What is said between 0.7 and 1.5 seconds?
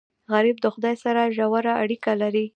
خدای سره